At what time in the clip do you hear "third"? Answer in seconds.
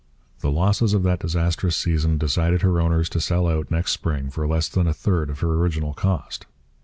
4.95-5.29